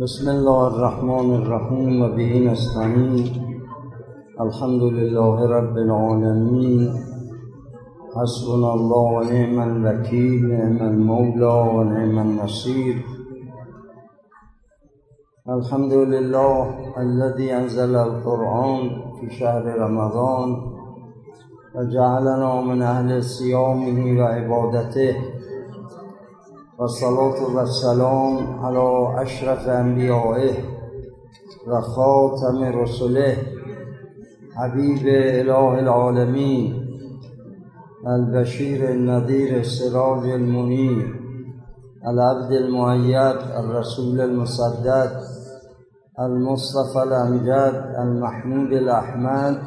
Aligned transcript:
بسم 0.00 0.28
الله 0.30 0.66
الرحمن 0.66 1.34
الرحيم 1.34 2.02
وبه 2.02 2.32
نستعين 2.52 3.24
الحمد 4.40 4.82
لله 4.82 5.46
رب 5.58 5.76
العالمين 5.76 6.92
حسبنا 8.16 8.74
الله 8.74 9.04
ونعم 9.16 9.56
الوكيل 9.68 10.48
نعم, 10.48 10.76
نعم 10.76 10.88
المولى 10.88 11.54
ونعم 11.76 12.18
النصير 12.18 12.96
الحمد 15.48 15.92
لله 15.92 16.58
الذي 16.98 17.54
أنزل 17.54 17.96
القرآن 17.96 18.80
في 19.20 19.30
شهر 19.30 19.64
رمضان 19.78 20.56
وجعلنا 21.74 22.60
من 22.60 22.82
أهل 22.82 23.24
صيامه 23.24 24.20
وعبادته 24.20 25.35
والصلاة 26.78 27.56
والسلام 27.56 28.60
على 28.64 29.22
أشرف 29.22 29.68
أنبيائه 29.68 30.54
وخاتم 31.68 32.64
رسله 32.80 33.36
حبيب 34.54 35.06
إله 35.40 35.78
العالمين 35.78 36.86
البشير 38.06 38.90
النذير 38.90 39.58
السراج 39.58 40.30
المنير 40.30 41.20
العبد 42.06 42.52
المؤيد 42.52 43.38
الرسول 43.60 44.20
المصدق 44.20 45.10
المصطفى 46.20 47.02
الأمجد 47.02 47.94
المحمود 47.98 48.72
الأحمد 48.72 49.58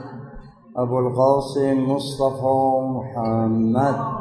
أبو 0.78 1.00
القاسم 1.00 1.90
مصطفى 1.90 2.80
محمد. 2.98 4.19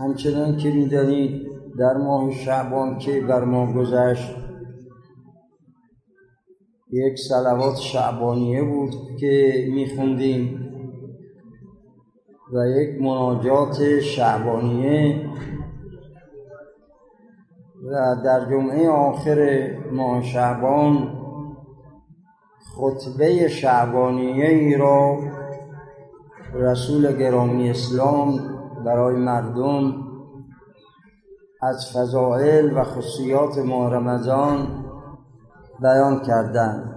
همچنان 0.00 0.56
که 0.56 0.70
می‌دانید 0.70 1.48
در 1.78 1.96
ماه 1.96 2.30
شعبان 2.30 2.98
که 2.98 3.20
بر 3.20 3.44
ما 3.44 3.72
گذشت 3.72 4.36
یک 6.92 7.18
سلوات 7.28 7.76
شعبانیه 7.76 8.62
بود 8.62 8.94
که 9.20 9.64
میخوندیم 9.72 10.68
و 12.52 12.68
یک 12.68 13.02
مناجات 13.02 14.00
شعبانیه. 14.00 15.30
و 17.84 18.16
در 18.24 18.50
جمعه 18.50 18.88
آخر 18.88 19.70
ماه 19.92 20.22
شعبان 20.22 21.18
خطبه 22.76 23.48
شعبانیه 23.48 24.48
ای 24.48 24.76
را 24.76 25.18
رسول 26.54 27.16
گرامی 27.16 27.70
اسلام 27.70 28.57
برای 28.84 29.16
مردم 29.16 29.94
از 31.62 31.92
فضائل 31.94 32.76
و 32.76 32.84
خصوصیات 32.84 33.58
ماه 33.58 33.94
رمضان 33.94 34.84
بیان 35.82 36.20
کردند 36.20 36.94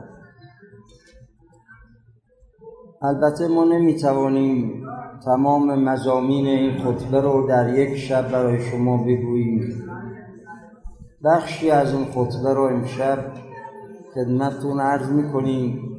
البته 3.02 3.48
ما 3.48 3.64
نمی‌توانیم 3.64 4.86
تمام 5.26 5.84
مزامین 5.84 6.48
این 6.48 6.78
خطبه 6.78 7.22
رو 7.22 7.48
در 7.48 7.78
یک 7.78 7.98
شب 7.98 8.32
برای 8.32 8.62
شما 8.62 8.98
بگوییم. 8.98 9.84
بخشی 11.24 11.72
از 11.72 11.94
این 11.94 12.06
خطبه 12.06 12.54
رو 12.54 12.64
امشب 12.64 13.18
خدمتتون 14.14 14.80
عرض 14.80 15.10
می‌کنیم 15.10 15.92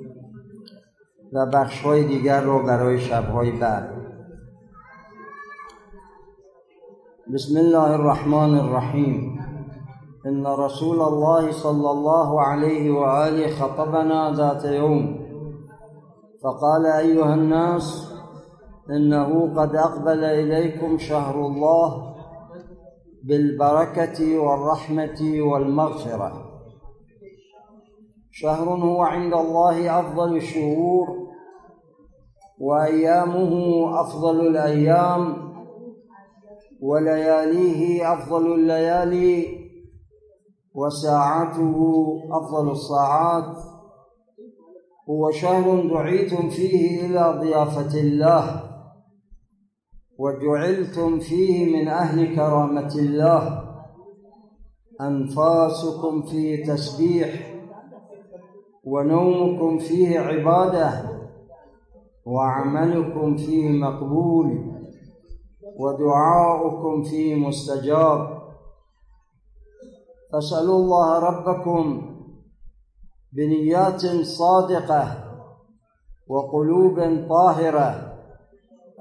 و 1.33 1.47
بخشهای 1.47 2.05
دیگر 2.05 2.41
رو 2.41 2.63
برای 2.63 2.99
شبهای 2.99 3.51
بعد. 3.51 4.02
بسم 7.31 7.59
الله 7.59 7.95
الرحمن 7.95 8.59
الرحيم. 8.59 9.39
إن 10.27 10.47
رسول 10.47 11.03
الله 11.03 11.53
صلى 11.53 11.91
الله 11.91 12.43
عليه 12.43 12.91
وآله 12.91 13.47
خطبنا 13.47 14.33
ذات 14.35 14.65
يوم. 14.65 15.27
فقال 16.43 16.87
أيها 16.87 17.35
الناس 17.35 18.13
إنه 18.91 19.55
قد 19.57 19.77
أقبل 19.77 20.25
إليكم 20.25 20.99
شهر 20.99 21.47
الله 21.47 22.15
بالبركة 23.25 24.39
والرحمة 24.39 25.21
والمغفرة. 25.41 26.33
شهر 28.31 28.69
هو 28.69 29.03
عند 29.03 29.35
الله 29.35 30.01
أفضل 30.01 30.37
الشهور 30.37 31.07
وأيامه 32.59 33.53
أفضل 34.01 34.41
الأيام. 34.41 35.52
ولياليه 36.83 38.13
أفضل 38.13 38.55
الليالي 38.55 39.47
وساعته 40.75 41.77
أفضل 42.31 42.71
الساعات. 42.71 43.57
هو 45.11 45.31
شهر 45.31 45.89
دعيتم 45.89 46.49
فيه 46.49 47.07
إلى 47.07 47.39
ضيافة 47.41 48.01
الله 48.01 48.63
وجعلتم 50.19 51.19
فيه 51.19 51.77
من 51.77 51.89
أهل 51.89 52.37
كرامة 52.37 52.95
الله. 52.95 53.63
أنفاسكم 55.01 56.23
فيه 56.23 56.65
تسبيح 56.65 57.55
ونومكم 58.85 59.79
فيه 59.79 60.21
عبادة 60.21 60.91
وعملكم 62.27 63.37
فيه 63.37 63.69
مقبول. 63.69 64.72
ودعاؤكم 65.79 67.03
فيه 67.03 67.35
مستجاب. 67.35 68.43
فاسألوا 70.33 70.77
الله 70.77 71.19
ربكم 71.19 72.13
بنيات 73.33 74.07
صادقة 74.23 75.25
وقلوب 76.29 77.27
طاهرة 77.29 78.19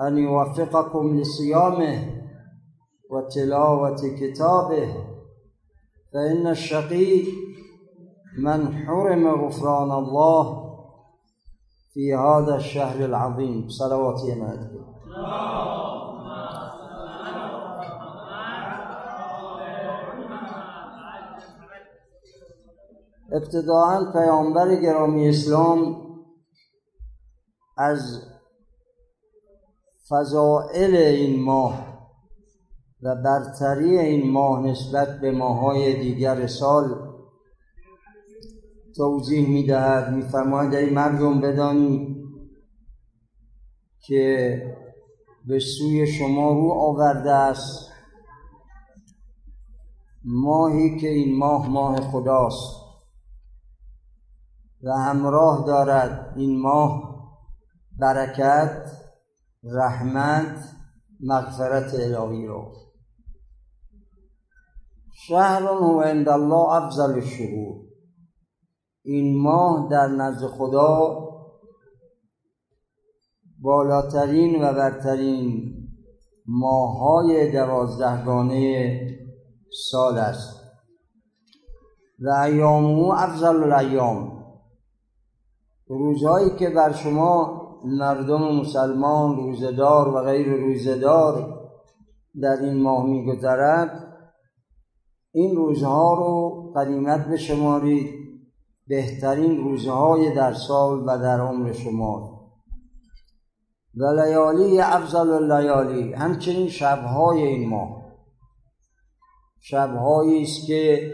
أن 0.02 0.18
يوفقكم 0.18 1.20
لصيامه 1.20 2.22
وتلاوة 3.12 4.02
كتابه. 4.20 4.96
فإن 6.14 6.48
الشقي 6.48 7.24
من 8.44 8.76
حرم 8.76 9.28
غفران 9.28 9.92
الله 9.92 10.72
في 11.94 12.16
هذا 12.16 12.56
الشهر 12.56 13.06
العظيم. 13.06 13.70
صلوات 13.70 14.24
ينادي 14.24 14.82
ابتداعا 23.32 24.12
پیامبر 24.12 24.76
گرامی 24.76 25.30
اسلام 25.30 26.02
از 27.78 28.22
فضائل 30.10 30.96
این 30.96 31.44
ماه 31.44 31.92
و 33.02 33.16
برتری 33.16 34.00
این 34.00 34.32
ماه 34.32 34.66
نسبت 34.66 35.20
به 35.22 35.32
ماهای 35.32 36.02
دیگر 36.02 36.48
سال 36.48 37.12
توضیح 38.96 39.50
می‌دهد 39.50 40.14
میفرماید 40.14 40.74
ای 40.74 40.90
مردم 40.90 41.42
بدانید 41.42 42.18
که 44.00 44.62
به 45.48 45.60
سوی 45.60 46.08
شما 46.08 46.52
رو 46.52 46.72
آورده 46.72 47.32
است 47.32 47.92
ماهی 50.24 51.00
که 51.00 51.10
این 51.10 51.38
ماه 51.38 51.70
ماه 51.70 52.02
خداست. 52.02 52.81
و 54.84 54.92
همراه 54.92 55.64
دارد 55.68 56.34
این 56.36 56.62
ماه 56.62 57.12
برکت 58.00 58.92
رحمت 59.64 60.74
مغفرت 61.20 61.94
الهی 61.94 62.48
رو 62.48 62.82
شهر 65.28 65.72
و 65.72 66.02
عند 66.02 66.30
الله 66.30 66.74
افضل 66.74 67.14
الشهور. 67.14 67.82
این 69.04 69.42
ماه 69.42 69.88
در 69.92 70.08
نزد 70.08 70.48
خدا 70.48 71.18
بالاترین 73.60 74.64
و 74.64 74.74
برترین 74.74 75.74
ماهای 76.46 77.52
دوازدهگانه 77.52 79.00
سال 79.92 80.18
است. 80.18 80.62
و 82.20 82.30
ایامو 82.30 83.12
افضل 83.12 83.64
الایام. 83.64 84.41
روزهایی 86.00 86.50
که 86.50 86.70
بر 86.70 86.94
شما 86.94 87.62
مردم 87.86 88.56
مسلمان 88.56 89.36
روزدار 89.36 90.08
و 90.08 90.24
غیر 90.24 90.54
روزدار 90.54 91.62
در 92.42 92.62
این 92.62 92.82
ماه 92.82 93.06
میگذرد 93.06 94.18
این 95.32 95.56
روزها 95.56 96.14
رو 96.14 96.74
قدیمت 96.76 97.28
بشمارید. 97.28 98.22
بهترین 98.88 99.58
روزهای 99.58 100.36
در 100.36 100.54
سال 100.54 101.04
و 101.08 101.18
در 101.18 101.42
عمر 101.42 101.74
شما 101.74 102.42
و 103.96 104.06
لیالی 104.06 104.80
افضل 104.80 105.54
لیالی 105.54 106.14
همچنین 106.14 106.68
شبهای 106.68 107.44
این 107.44 107.70
ماه. 107.70 108.02
شبهایی 109.62 110.42
است 110.42 110.68
که 110.68 111.14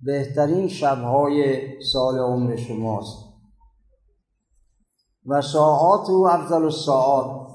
بهترین 0.00 0.68
شبهای 0.68 1.60
سال 1.82 2.18
عمر 2.18 2.56
شماست. 2.56 3.25
و 5.26 5.42
ساعات 5.42 6.10
و 6.10 6.28
افضل 6.30 6.64
الساعات. 6.64 7.46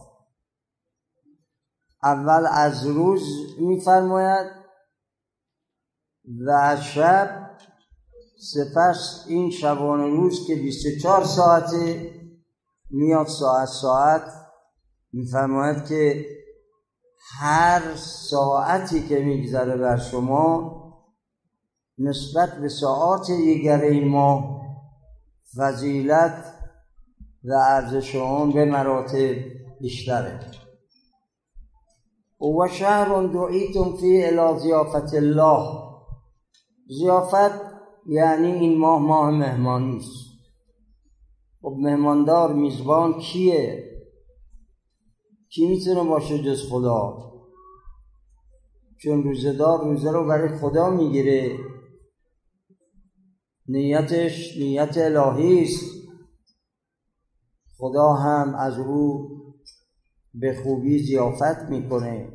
اول 2.04 2.48
از 2.52 2.88
روز 2.88 3.24
میفرماید 3.60 4.48
و 6.46 6.78
شب 6.82 7.52
سپس 8.54 9.26
این 9.28 9.52
شبان 9.52 10.00
روز 10.00 10.48
که 10.48 10.56
24 10.56 11.24
ساعته 11.24 12.12
میاد 12.90 13.28
ساعت 13.28 13.68
ساعت 13.68 14.22
میفرماید 15.14 15.86
که 15.86 16.26
هر 17.40 17.96
ساعتی 18.30 19.08
که 19.08 19.20
میگذره 19.20 19.78
بر 19.78 19.98
شما 19.98 20.72
نسبت 21.98 22.50
به 22.62 22.70
ساعات 22.70 23.28
دیگر 23.28 24.04
ماه 24.04 24.62
فضیلت 25.58 26.61
و 27.44 27.54
ارزش 27.54 28.16
آن 28.16 28.52
به 28.52 28.66
مراتب 28.66 29.36
بیشتره. 29.82 30.40
و 32.42 32.68
شهر 32.68 33.24
دعیتم 33.28 33.98
فی 33.98 34.24
الی 34.24 34.60
ضیافت 34.60 35.14
الله. 35.14 35.82
ضیافت 37.00 37.62
یعنی 38.08 38.52
این 38.52 38.78
ماه 38.78 39.02
ماه 39.02 39.32
مهمانی 39.32 39.98
است. 39.98 40.32
خب 41.62 41.76
مهماندار 41.80 42.54
میزبان 42.54 43.20
کیه؟ 43.20 43.84
کی 45.50 45.68
می‌تونه 45.68 46.04
باشه 46.04 46.44
جز 46.44 46.70
خدا؟ 46.70 47.32
چون 48.98 49.24
روزدار 49.24 49.84
روزه 49.84 50.12
رو 50.12 50.28
برای 50.28 50.58
خدا 50.58 50.90
می‌گیره. 50.90 51.58
نیتش 53.68 54.58
نیت 54.58 54.98
الهی 54.98 55.64
است. 55.64 55.91
خدا 57.82 58.14
هم 58.14 58.56
از 58.56 58.80
او 58.80 59.30
به 60.34 60.56
خوبی 60.64 61.04
زیافت 61.04 61.70
می‌کنه. 61.70 62.28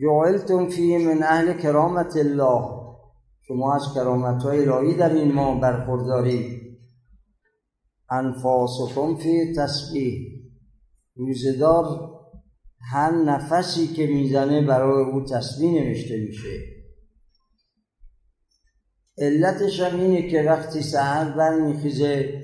جعلتم 0.00 0.68
فی 0.68 0.98
من 0.98 1.22
اهل 1.22 1.52
کرامت 1.52 2.16
الله. 2.16 2.84
شما 3.48 3.74
از 3.74 3.82
کرامت 3.94 4.42
های 4.42 4.68
الهی 4.68 4.94
در 4.94 5.12
این 5.12 5.32
ما 5.32 5.60
برخوردارید 5.60 6.78
انفاسکم 8.10 9.16
فی 9.16 9.54
تسبیح. 9.56 10.42
روزدار 11.14 12.10
هر 12.80 13.10
نفسی 13.10 13.86
که 13.86 14.06
می‌زنه 14.06 14.66
برای 14.66 15.04
او 15.04 15.24
تسبیح 15.24 15.82
نوشته 15.82 16.16
میشه. 16.16 16.60
علتش 19.18 19.80
هم 19.80 20.00
اینه 20.00 20.30
که 20.30 20.42
وقتی 20.42 20.82
سهر 20.82 21.36
برمیخیزه 21.36 22.40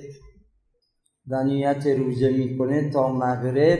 و 1.31 1.44
نیت 1.44 1.87
روزه 1.87 2.31
می‌کنه 2.31 2.91
تا 2.91 3.12
مغرب. 3.12 3.79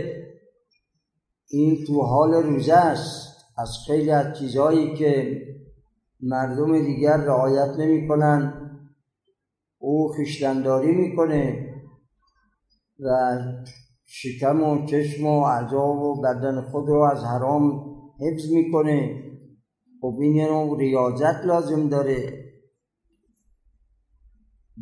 این 1.49 1.85
تو 1.87 2.03
حال 2.03 2.35
روزه 2.35 2.75
است. 2.75 3.31
از 3.59 3.71
خیلی 3.87 4.11
از 4.11 4.39
چیزهایی 4.39 4.95
که 4.95 5.43
مردم 6.21 6.83
دیگر 6.83 7.17
رعایت 7.17 7.71
نمی‌کنن 7.79 8.55
او 9.79 10.09
خیشتنداری 10.09 10.93
می‌کنه 10.93 11.67
و 13.01 13.39
شکم 14.05 14.63
و 14.63 14.87
چشم 14.87 15.27
و 15.27 15.43
اعضا 15.43 15.87
و 15.87 16.21
بدن 16.21 16.61
خود 16.61 16.89
رو 16.89 17.01
از 17.01 17.25
حرام 17.25 17.85
حفظ 18.21 18.53
می‌کنه. 18.53 19.23
خب 20.01 20.19
این 20.21 20.49
رو 20.49 20.77
ریاضت 20.77 21.45
لازم 21.45 21.89
داره. 21.89 22.50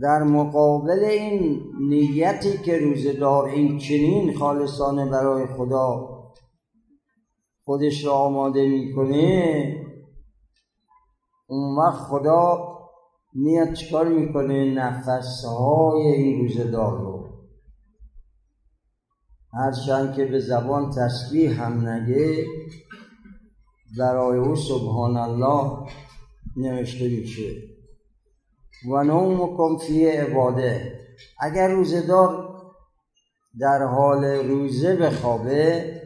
در 0.01 0.23
مقابل 0.23 1.05
این 1.05 1.63
نیتی 1.89 2.59
که 2.59 2.79
روزدار 2.79 3.45
این 3.45 3.79
چنین 3.79 4.35
خالصانه 4.35 5.11
برای 5.11 5.47
خدا 5.47 6.09
خودش 7.65 8.05
را 8.05 8.13
آماده 8.13 8.69
می‌کنه 8.69 9.75
اون 11.49 11.77
وقت 11.77 11.99
خدا 12.03 12.69
میاد 13.35 13.73
چکار 13.73 14.09
می‌کنه؟ 14.09 14.75
نفسهای 14.75 16.03
این 16.03 16.41
روزدار 16.41 16.99
رو. 16.99 17.29
هرچند 19.53 20.15
که 20.15 20.25
به 20.25 20.41
زبان 20.41 20.91
تسبیح 20.91 21.63
هم 21.63 21.89
نگه 21.89 22.47
برای 23.99 24.39
او 24.39 24.57
سبحان 24.57 25.17
الله 25.17 25.87
نوشته 26.57 27.09
میشه. 27.09 27.78
و 28.87 29.05
نومکم 29.05 29.77
فی 29.87 30.07
عباده. 30.07 31.01
اگر 31.41 31.69
روزدار 31.69 32.49
در 33.61 33.83
حال 33.83 34.25
روزه 34.25 34.97
بخوابه 34.97 36.03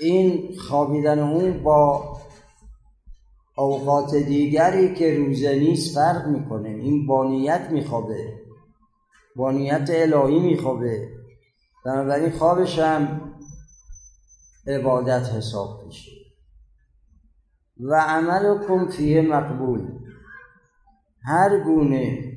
این 0.00 0.56
خوابیدن 0.58 1.18
اون 1.18 1.62
با 1.62 2.16
اوقات 3.56 4.14
دیگری 4.14 4.94
که 4.94 5.14
روزه 5.14 5.54
نیست 5.54 5.94
فرق 5.94 6.26
می‌کنه. 6.26 6.68
این 6.68 7.06
با 7.06 7.28
نیت 7.28 7.68
میخوابه. 7.70 8.40
با 9.36 9.50
نیت 9.50 9.90
الهی 9.90 10.38
میخوابه. 10.38 11.08
بنابراین 11.84 12.30
خوابش 12.30 12.78
هم 12.78 13.32
عبادت 14.66 15.28
حساب 15.28 15.84
میشه. 15.86 16.10
و 17.80 18.00
عمل 18.00 18.88
فیه 18.90 19.22
مقبول. 19.22 19.93
هر 21.24 21.58
گونه 21.64 22.32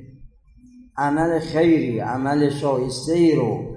عمل 0.96 1.38
خیری 1.38 1.98
عمل 1.98 2.50
شایسته 2.50 3.12
ای 3.12 3.36
رو 3.36 3.76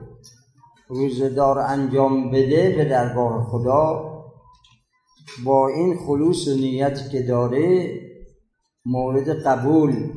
روزدار 0.87 1.59
انجام 1.59 2.31
بده 2.31 2.73
به 2.77 2.85
درگاه 2.85 3.43
خدا 3.43 4.11
با 5.45 5.67
این 5.67 5.97
خلوص 5.97 6.47
و 6.47 6.51
نیتی 6.51 7.09
که 7.09 7.21
داره 7.21 7.93
مورد 8.85 9.29
قبول 9.29 10.13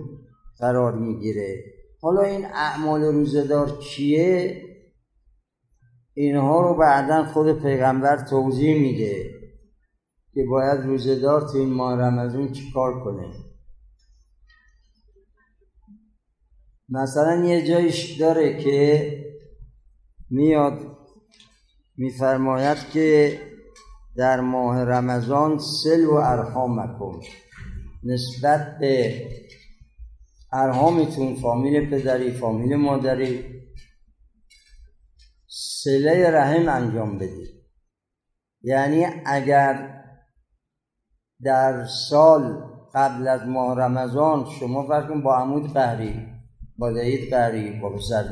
قرار 0.58 0.98
می‌گیره. 0.98 1.64
حالا 2.00 2.22
این 2.22 2.44
اعمال 2.44 3.02
روزدار 3.02 3.78
چیه؟ 3.80 4.62
اینها 6.14 6.60
رو 6.60 6.74
بعدا 6.74 7.24
خود 7.24 7.62
پیغمبر 7.62 8.24
توضیح 8.24 8.80
میده 8.80 9.30
که 10.34 10.44
باید 10.50 10.80
روزدار 10.80 11.40
تو 11.40 11.58
این 11.58 11.72
ماه 11.72 12.00
رمضان 12.00 12.52
چیکار 12.52 13.04
کنه. 13.04 13.43
مثلا 16.88 17.44
یه 17.44 17.66
جایش 17.66 18.20
داره 18.20 18.62
که 18.62 19.10
میاد 20.30 20.98
میفرماید 21.96 22.78
که 22.92 23.40
در 24.16 24.40
ماه 24.40 24.84
رمضان 24.84 25.58
سل 25.58 26.04
و 26.04 26.14
ارحام 26.14 26.80
مکن 26.80 27.20
نسبت 28.04 28.78
به 28.78 29.22
ارحامتون 30.52 31.34
فامیل 31.34 31.90
پدری 31.90 32.30
فامیل 32.30 32.76
مادری 32.76 33.44
سله 35.48 36.30
رحم 36.30 36.68
انجام 36.68 37.18
بدید. 37.18 37.48
یعنی 38.62 39.06
اگر 39.26 40.04
در 41.42 41.86
سال 41.86 42.62
قبل 42.94 43.28
از 43.28 43.42
ماه 43.46 43.78
رمضان 43.78 44.46
شما 44.60 44.86
فرض 44.86 45.22
با 45.22 45.36
عمود 45.36 45.72
قهری 45.72 46.33
با 46.78 46.92
دایید 46.92 47.30
قهری 47.30 47.80
با 47.80 47.90
پسر 47.90 48.22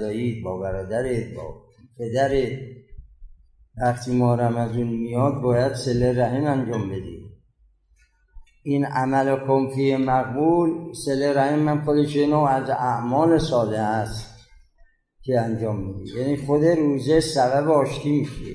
با 0.44 0.58
برادرت 0.58 1.34
با 1.34 1.62
پدرت. 1.98 2.58
وقتی 3.80 4.16
ماه 4.16 4.40
رمضان 4.40 4.86
میاد 4.86 5.42
باید 5.42 5.74
سله 5.74 6.12
رحم 6.12 6.44
انجام 6.44 6.88
بدید 6.88 7.22
این 8.62 8.84
عمل 8.84 9.46
کنفی 9.46 9.96
مقبول 9.96 10.92
سله 10.92 11.32
رحم 11.32 11.58
من 11.58 11.84
خودش 11.84 12.16
از 12.16 12.70
اعمال 12.70 13.38
ساده 13.38 13.80
است 13.80 14.32
که 15.22 15.40
انجام 15.40 15.76
میدی 15.76 16.18
یعنی 16.18 16.36
خود 16.36 16.64
روزه 16.64 17.20
سبب 17.20 17.70
آشتی 17.70 18.10
میشه. 18.20 18.52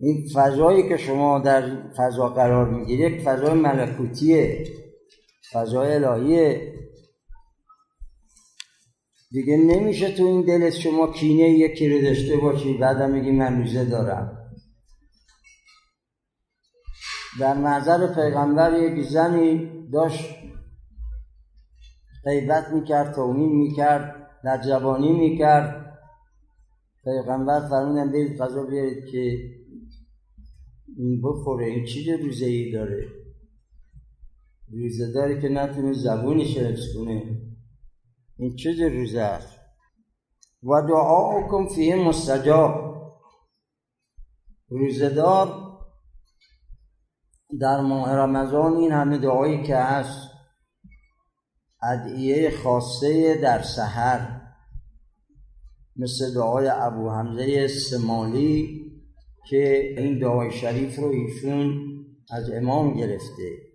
این 0.00 0.28
فضایی 0.34 0.88
که 0.88 0.96
شما 0.96 1.38
در 1.38 1.90
فضا 1.96 2.28
قرار 2.28 2.70
می‌گیری 2.70 3.02
یک 3.02 3.22
فضای 3.22 3.54
ملکوتیه 3.54 4.64
فضای 5.52 5.94
الهیه. 5.94 6.72
دیگه 9.30 9.56
نمیشه 9.56 10.12
تو 10.12 10.24
این 10.24 10.42
دلت 10.42 10.74
شما 10.74 11.12
کینه 11.12 11.50
یکی 11.50 11.88
رو 11.88 12.02
داشته 12.02 12.36
باشی 12.36 12.78
بعدم 12.78 13.10
میگی 13.10 13.30
من 13.30 13.62
روزه 13.62 13.84
دارم. 13.84 14.50
در 17.40 17.54
نظر 17.54 18.14
پیغمبر 18.14 18.82
یک 18.82 19.04
زنی 19.04 19.70
داشت 19.92 20.34
غیبت 22.24 22.68
می‌کرد 22.68 23.14
توهین 23.14 23.56
می‌کرد 23.56 24.30
در 24.44 24.62
جوانی 24.62 25.12
می‌کرد. 25.12 25.98
پیغمبر 27.04 27.68
فرمودن 27.68 28.12
برید 28.12 28.38
غذا 28.38 28.64
بیارید 28.64 29.06
که 29.06 29.38
این 30.96 31.22
بخوره 31.22 31.66
این 31.66 31.84
چی 31.84 32.12
روزه 32.12 32.46
ای 32.46 32.72
داره؟ 32.72 33.06
روزه 34.72 35.12
داره 35.12 35.40
که 35.40 35.48
نتونه 35.48 35.92
زبونی 35.92 36.44
حفظ 36.44 36.94
کنه. 36.96 37.37
این 38.38 38.56
چه 38.56 38.88
روزه 38.88 39.20
است؟ 39.20 39.58
و 40.62 40.82
دعاکم 40.88 41.74
فیه 41.74 41.96
مستجاب. 41.96 42.88
روزدار 44.68 45.68
در 47.60 47.80
ماه 47.80 48.12
رمضان 48.12 48.76
این 48.76 48.92
همه 48.92 49.18
دعایی 49.18 49.62
که 49.62 49.76
هست 49.76 50.28
ادعیه 51.82 52.50
خاصه 52.50 53.34
در 53.34 53.62
سحر 53.62 54.40
مثل 55.96 56.34
دعای 56.34 56.68
ابو 56.68 57.10
حمزه 57.10 57.68
سمالی 57.68 58.84
که 59.48 59.94
این 59.98 60.18
دعای 60.18 60.50
شریف 60.50 60.98
رو 60.98 61.08
ایشون 61.08 61.78
از 62.30 62.50
امام 62.50 62.94
گرفته. 62.94 63.67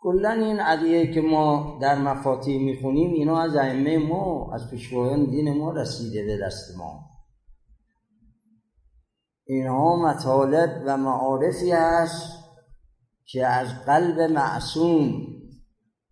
کلا 0.00 0.30
این 0.30 0.60
ادعیه 0.60 1.12
که 1.12 1.20
ما 1.20 1.78
در 1.82 1.98
مفاتی 1.98 2.58
می‌خونیم 2.58 3.12
اینا 3.12 3.42
از 3.42 3.56
ائمه 3.56 3.98
ما 3.98 4.50
از 4.54 4.70
پیشوایان 4.70 5.24
دین 5.24 5.58
ما 5.58 5.72
رسیده 5.72 6.24
به 6.24 6.38
دست 6.46 6.78
ما. 6.78 7.00
اینها 9.44 9.96
مطالب 9.96 10.82
و 10.86 10.96
معارفی 10.96 11.72
است 11.72 12.38
که 13.24 13.46
از 13.46 13.68
قلب 13.86 14.20
معصوم 14.20 15.26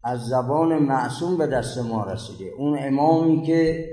از 0.04 0.20
زبان 0.26 0.78
معصوم 0.78 1.38
به 1.38 1.46
دست 1.46 1.78
ما 1.78 2.04
رسیده. 2.04 2.50
اون 2.58 2.78
امامی 2.80 3.42
که 3.42 3.88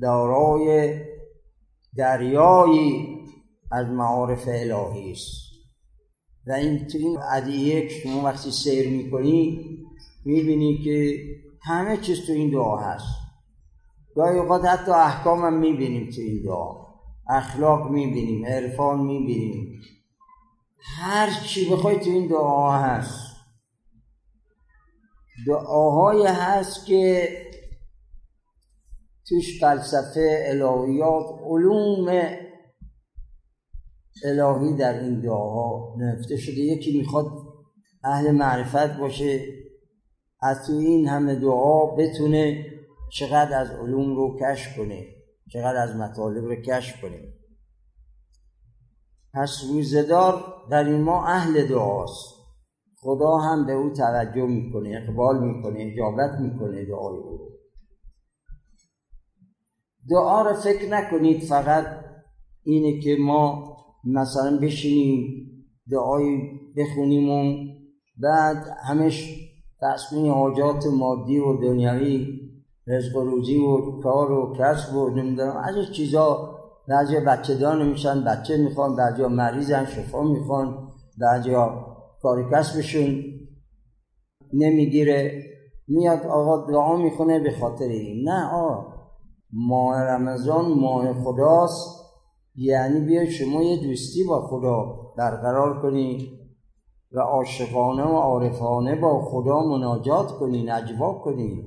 دارای 0.00 1.00
دریایی 1.96 3.18
از 3.70 3.86
معارف 3.86 4.48
الهی 4.48 5.12
است. 5.12 5.51
و 6.46 6.52
این 6.52 6.86
تو 6.86 6.98
این 6.98 7.18
عدیه 7.18 7.88
که 7.88 7.94
شما 7.94 8.22
وقتی 8.22 8.50
سیر 8.50 8.88
می‌کنی 8.88 9.78
می‌بینی 10.24 10.78
که 10.84 11.18
همه 11.62 11.96
چیز 11.96 12.26
تو 12.26 12.32
این 12.32 12.50
دعا 12.50 12.76
هست. 12.76 13.04
گاهی 14.14 14.38
اوقات 14.38 14.64
حتی 14.64 14.90
احکام 14.90 15.44
هم 15.44 15.58
می‌بینیم 15.58 16.10
تو 16.10 16.20
این 16.20 16.42
دعا. 16.42 16.86
اخلاق 17.28 17.90
می‌بینیم 17.90 18.46
عرفان 18.46 19.00
می‌بینیم. 19.00 19.80
هر 20.78 21.30
چی 21.46 21.70
بخوای 21.70 21.96
تو 21.96 22.10
این 22.10 22.26
دعا 22.28 22.78
هست. 22.78 23.32
دعاهای 25.46 26.26
هست 26.26 26.86
که 26.86 27.28
توش 29.28 29.60
فلسفه 29.60 30.44
الهیات 30.46 31.26
علوم 31.46 32.08
الهی 34.24 34.76
در 34.76 35.00
این 35.00 35.20
دعاها 35.20 35.96
نفته 35.98 36.36
شده. 36.36 36.60
یکی 36.60 36.98
می‌خواد 36.98 37.26
اهل 38.04 38.30
معرفت 38.30 38.98
باشه 38.98 39.40
از 40.40 40.66
تو 40.66 40.72
این 40.72 41.08
همه 41.08 41.34
دعا 41.34 41.86
بتونه 41.86 42.66
چقدر 43.12 43.58
از 43.60 43.70
علوم 43.70 44.16
رو 44.16 44.38
کشف 44.40 44.76
کنه 44.76 45.06
چقدر 45.52 45.76
از 45.76 45.96
مطالب 45.96 46.44
رو 46.44 46.54
کشف 46.54 47.02
کنه. 47.02 47.20
پس 49.34 49.64
روزدار 49.68 50.44
در 50.70 50.84
این 50.84 51.00
ما 51.00 51.26
اهل 51.26 51.66
دعاست. 51.66 52.42
خدا 52.96 53.36
هم 53.36 53.66
به 53.66 53.72
او 53.72 53.90
توجه 53.90 54.46
می‌کنه 54.46 55.02
اقبال 55.02 55.44
می‌کنه 55.44 55.92
اجابت 55.92 56.40
می‌کنه 56.40 56.84
دعای 56.84 57.16
او 57.16 57.48
دعا 60.10 60.42
رو 60.42 60.54
فکر 60.54 60.88
نکنید 60.88 61.42
فقط 61.42 62.04
اینه 62.62 63.00
که 63.00 63.16
ما 63.20 63.76
مثلا 64.04 64.58
بشینیم 64.58 65.48
دعایی 65.90 66.60
بخونیم 66.76 67.30
و 67.30 67.66
بعد 68.22 68.56
همش 68.84 69.38
تصمیم 69.80 70.32
حاجات 70.32 70.86
مادی 70.86 71.38
و 71.38 71.56
دنیوی 71.56 72.40
رزق 72.86 73.16
و 73.16 73.24
روزی 73.24 73.58
و 73.58 74.00
کار 74.00 74.32
و 74.32 74.56
کسب 74.58 74.96
و 74.96 75.10
نمی‌دونم 75.10 75.56
از 75.56 75.92
چیزا 75.92 76.58
بعضی 76.88 77.20
بچه 77.20 77.54
دار 77.54 77.84
میشن 77.84 78.24
بچه 78.24 78.56
می‌خوان 78.56 78.96
بعضی 78.96 79.22
مریضن 79.22 79.84
شفا 79.84 80.22
می‌خوان 80.22 80.88
بعضی 81.18 81.50
کار 82.22 82.50
کسبشون 82.52 83.24
نمی‌گیره. 84.52 85.42
میاد 85.88 86.26
آقا 86.26 86.70
دعا 86.72 86.96
می‌خونه 86.96 87.40
به 87.40 87.50
خاطر 87.60 87.84
این. 87.84 88.28
نه 88.28 88.50
آه 88.52 88.94
ماه 89.52 90.00
رمضان 90.00 90.72
ماه 90.72 91.24
خداست. 91.24 92.01
یعنی 92.54 93.00
بیا 93.00 93.30
شما 93.30 93.62
یه 93.62 93.82
دوستی 93.82 94.24
با 94.24 94.48
خدا 94.48 94.84
برقرار 95.18 95.82
کنی 95.82 96.38
و 97.12 97.20
عاشقانه 97.20 98.04
و 98.04 98.16
عارفانه 98.16 98.96
با 98.96 99.24
خدا 99.24 99.60
مناجات 99.60 100.38
کنی 100.38 100.62
نجوا 100.62 101.12
کنی 101.12 101.66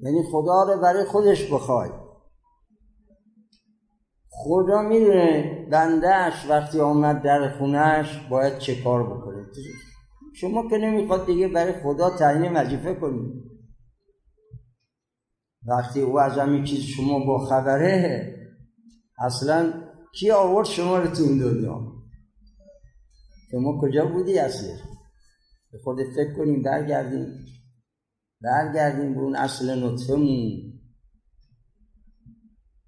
یعنی 0.00 0.22
خدا 0.22 0.62
رو 0.62 0.80
برای 0.80 1.04
خودش 1.04 1.52
بخوای. 1.52 1.90
خدا 4.28 4.82
می‌دونه 4.82 5.68
بندهش 5.70 6.46
وقتی 6.48 6.80
آمد 6.80 7.22
در 7.22 7.58
خونهش 7.58 8.26
باید 8.30 8.58
چه 8.58 8.82
کار 8.82 9.02
بکنه. 9.02 9.46
شما 10.34 10.68
که 10.68 10.78
نمی‌خواد 10.78 11.26
دیگه 11.26 11.48
برای 11.48 11.72
خدا 11.72 12.10
تعیین 12.10 12.56
وظیفه 12.56 12.94
کنید. 12.94 13.51
وقتی 15.66 16.00
او 16.00 16.20
از 16.20 16.38
همین 16.38 16.64
چیز 16.64 16.80
شما 16.80 17.26
با 17.26 17.38
خبره 17.38 18.34
اصلا 19.18 19.72
کی 20.14 20.30
آورد 20.30 20.66
شما 20.66 20.98
رو 20.98 21.06
تو 21.06 21.22
این 21.22 21.38
دنیا؟ 21.38 21.92
شما 23.50 23.80
کجا 23.80 24.06
بودی 24.06 24.38
اصلا 24.38 24.74
به 25.72 25.78
خود 25.84 25.96
فکر 26.16 26.36
کنیم 26.36 26.62
برگردیم. 26.62 27.26
برگردیم 28.40 29.14
به 29.14 29.20
اون 29.20 29.36
اصل 29.36 29.84
نطفمون 29.84 30.72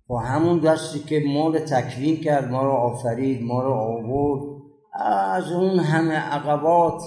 با 0.07 0.21
همون 0.21 0.59
دستی 0.59 0.99
که 0.99 1.23
ما 1.27 1.49
رو 1.49 1.59
تکوین 1.59 2.21
کرد 2.21 2.51
ما 2.51 2.63
رو 2.63 2.71
آفرید 2.71 3.43
ما 3.43 3.63
رو 3.63 3.73
آورد. 3.73 4.63
از 5.01 5.53
اون 5.53 5.79
همه 5.79 6.15
عقبات 6.15 7.03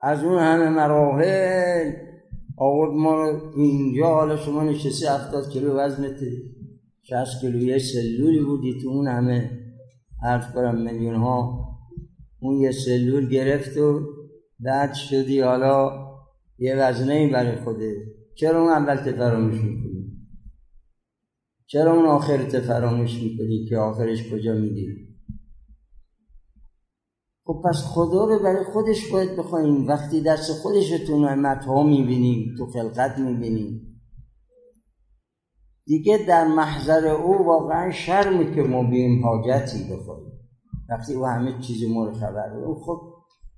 از 0.00 0.24
اون 0.24 0.38
همه 0.38 0.68
مراحل 0.68 1.92
آورد 2.56 2.92
ما 2.92 3.14
رو 3.14 3.52
اینجا 3.56 4.06
حالا 4.06 4.36
شما 4.36 4.62
نشستی 4.62 5.06
هفتاد 5.06 5.50
کیلو 5.50 5.74
وزنت 5.74 6.20
شست 7.02 7.40
کیلو 7.40 7.58
یه 7.58 7.78
سلولی 7.78 8.40
بودی 8.40 8.80
تو 8.82 8.88
اون 8.88 9.08
همه 9.08 9.50
حرف 10.22 10.54
کنم 10.54 10.82
میلیون 10.82 11.14
ها 11.14 11.68
اون 12.40 12.60
یه 12.60 12.72
سلول 12.72 13.28
گرفت 13.28 13.76
و 13.76 14.00
بعد 14.60 14.94
شدی 14.94 15.40
حالا 15.40 16.04
یه 16.58 16.76
وزنه 16.76 17.32
برای 17.32 17.56
خوده 17.56 17.94
چرا 18.34 18.60
اون 18.60 18.70
اول 18.70 18.96
فراموش 18.96 19.54
می‌کنی؟ 19.54 20.04
چرا 21.66 21.92
اون 21.92 22.06
آخرت 22.06 22.60
فراموش 22.60 23.22
می‌کنی 23.22 23.64
که 23.68 23.78
آخرش 23.78 24.32
کجا 24.32 24.54
می‌گیری 24.54 25.03
خب 27.46 27.62
پس 27.64 27.82
خدا 27.86 28.24
رو 28.24 28.38
برای 28.42 28.64
خودش 28.64 29.12
باید 29.12 29.36
بخوایم. 29.36 29.86
وقتی 29.86 30.20
دست 30.20 30.52
خودش 30.62 30.88
تو 30.88 31.20
نعمت 31.20 31.64
ها 31.64 31.82
می‌بینیم 31.82 32.54
تو 32.58 32.66
خلقت 32.66 33.18
می‌بینیم. 33.18 34.00
دیگه 35.86 36.18
در 36.28 36.46
محضر 36.46 37.06
او 37.06 37.46
واقعا 37.46 37.90
شرمی 37.90 38.54
که 38.54 38.62
ما 38.62 38.90
بیم 38.90 39.24
حاجتی 39.24 39.78
بخوایم 39.84 40.32
وقتی 40.88 41.14
او 41.14 41.26
همه 41.26 41.60
چیز 41.60 41.90
ما 41.90 42.04
رو 42.04 42.14
خبر 42.14 42.56
او 42.56 42.74
خب 42.74 43.00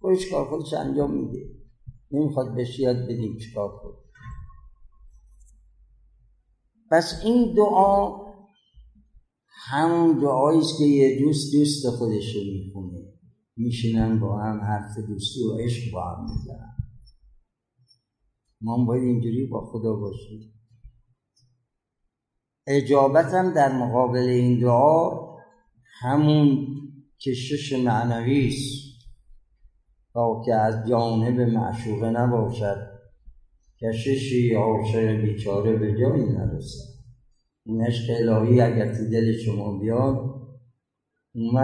خودش 0.00 0.30
کار 0.30 0.44
خودش 0.48 0.74
انجام 0.74 1.14
میده. 1.14 1.38
نمی‌خواد 2.10 2.54
بهش 2.54 2.78
یاد 2.78 2.96
بدیم 2.96 3.36
چیکار 3.38 3.68
کنیم 3.68 4.06
پس 6.90 7.20
این 7.24 7.54
دعا 7.54 8.26
همون 9.48 10.18
دعایی 10.18 10.58
است 10.60 10.78
که 10.78 10.84
یه 10.84 11.18
دوست 11.18 11.52
دوست 11.52 11.90
خودش 11.90 12.36
رو 12.36 12.42
می‌خونه. 12.42 13.15
میشینن 13.56 14.20
با 14.20 14.42
هم 14.42 14.60
حرف 14.60 14.98
دوستی 14.98 15.42
و 15.42 15.56
عشق 15.58 15.92
با 15.92 16.10
هم 16.10 16.22
می‌زنن. 16.22 16.76
ما 18.60 18.84
باید 18.84 19.02
اینجوری 19.02 19.46
با 19.46 19.60
خدا 19.60 19.96
باشیم. 19.96 20.52
اجابتم 22.66 23.54
در 23.54 23.72
مقابل 23.72 24.18
این 24.28 24.60
دعا 24.60 25.36
همون 26.00 26.66
کشش 27.20 27.72
معنوی 27.72 28.48
است. 28.48 28.86
تا 30.12 30.42
که 30.46 30.54
از 30.54 30.88
جانب 30.88 31.40
معشوقه 31.40 32.10
نباشد 32.10 32.96
کششی 33.82 34.54
عاشق 34.54 35.20
بیچاره 35.20 35.76
به 35.76 35.98
جایی 36.00 36.24
نرسد. 36.24 36.96
این 37.64 37.82
عشق 37.82 38.10
الهی 38.20 38.60
اگر 38.60 38.94
تو 38.94 39.10
دل 39.10 39.32
شما 39.32 39.78
بیاد 39.78 40.16
اون 41.34 41.54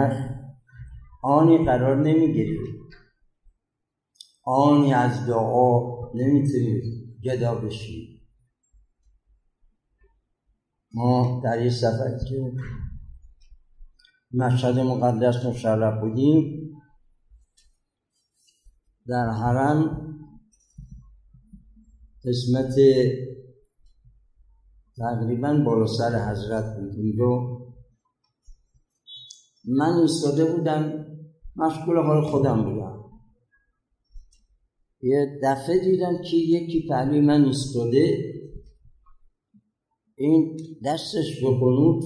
آنی 1.23 1.65
قرار 1.65 1.95
نمی‌گیری 1.95 2.57
آنی 4.43 4.93
از 4.93 5.25
دعا 5.27 5.79
نمی‌تونی 6.13 6.81
جدا 7.21 7.55
بشی 7.55 8.19
ما 10.93 11.41
در 11.43 11.57
این 11.57 11.69
سفر 11.69 12.17
که 12.29 12.51
مشهد 14.33 14.79
مقدس 14.79 15.45
مشرف 15.45 15.99
بودیم 15.99 16.69
در 19.07 19.29
حرم 19.29 20.09
قسمت 22.25 22.75
تقریبا 24.97 25.53
بالا 25.65 25.87
سر 25.87 26.29
حضرت 26.31 26.75
بود 26.77 26.91
اونجا 26.97 27.63
من 29.65 29.93
ایستاده 29.93 30.45
بودم 30.55 31.02
مشغول 31.55 31.97
حال 31.97 32.21
خودم 32.21 32.63
بودم 32.63 33.03
یه 35.03 35.39
دفعه 35.43 35.79
دیدم 35.79 36.21
که 36.21 36.37
یکی 36.37 36.87
پهلوی 36.89 37.21
من 37.21 37.45
ایستاده. 37.45 38.33
این 40.15 40.57
دستش 40.85 41.41
به 41.41 41.47
قنوت 41.47 42.03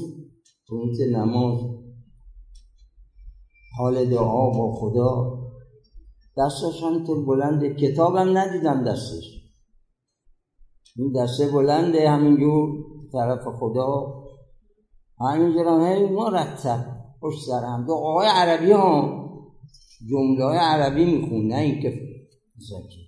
قنوت 0.68 1.00
نماز. 1.12 1.60
حال 3.78 4.06
دعا 4.06 4.50
با 4.50 4.72
خدا. 4.74 5.40
دستش 6.38 6.84
همینطور 6.84 7.26
بلنده 7.26 7.76
کتابم 7.76 8.38
ندیدم 8.38 8.84
دستش. 8.84 9.38
این 10.96 11.12
دسته 11.12 11.52
بلنده 11.52 12.10
همینجور 12.10 12.86
طرف 13.14 13.48
خدا. 13.60 14.24
همینجور 15.20 15.68
هم 15.68 15.82
هی 15.82 16.06
مرتب 16.06 16.86
پشت 17.22 17.46
سر 17.46 17.84
دعای 17.88 18.28
عربی 18.28 18.72
ها. 18.72 19.27
جمله 20.10 20.44
عربی 20.44 21.06
میخون 21.06 21.48
نه 21.48 21.58
اینکه 21.58 21.90
زکی. 22.58 23.08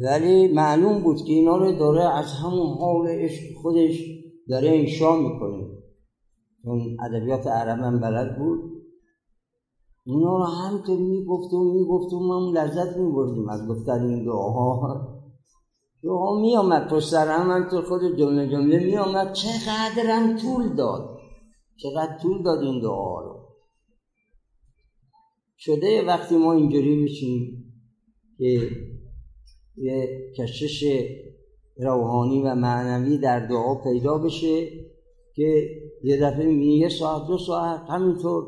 ولی 0.00 0.48
معلوم 0.48 1.02
بود 1.02 1.16
که 1.16 1.32
اینا 1.32 1.56
رو 1.56 1.72
داره 1.72 2.04
از 2.04 2.32
همون 2.32 2.78
حال 2.78 3.06
عشق 3.08 3.54
خودش 3.62 4.00
داره 4.48 4.68
انشا 4.68 5.16
می‌کنه. 5.16 5.66
چون 6.64 6.96
ادبیات 7.00 7.46
عرب 7.46 7.78
هم 7.78 8.00
بلد 8.00 8.38
بود. 8.38 8.82
اینا 10.06 10.36
رو 10.36 10.44
همطور 10.44 10.98
می‌گفت 10.98 11.52
و 11.52 11.72
می‌گفت 11.72 12.12
و 12.12 12.20
ما 12.20 12.52
لذت 12.54 12.96
میبردیم 12.96 13.48
از 13.48 13.68
گفتن 13.68 14.06
این 14.06 14.24
دعاها. 14.24 15.16
دعا 16.02 16.40
میامد 16.40 16.88
پشت 16.88 17.08
سر 17.08 17.28
هم 17.28 17.68
تو 17.70 17.82
خود 17.82 18.16
جمله 18.18 18.48
جمله 18.48 18.78
میامد 18.78 19.32
چقدرم 19.32 20.36
طول 20.36 20.76
داد. 20.76 21.18
چقدر 21.76 22.18
طول 22.22 22.42
داد 22.42 22.58
این 22.58 22.80
دعا 22.82 23.20
رو. 23.20 23.45
شده 25.66 26.04
وقتی 26.06 26.36
ما 26.36 26.52
اینجوری 26.52 26.96
میشیم 26.96 27.64
که 28.38 28.70
یه 29.76 30.08
کشش 30.38 30.84
روحانی 31.76 32.42
و 32.42 32.54
معنوی 32.54 33.18
در 33.18 33.46
دعا 33.46 33.74
پیدا 33.74 34.18
بشه 34.18 34.68
که 35.34 35.68
یه 36.02 36.16
دفعه 36.16 36.46
می‌بینی 36.46 36.78
یه 36.78 36.88
ساعت 36.88 37.26
دو 37.28 37.38
ساعت 37.38 37.90
همینطور 37.90 38.44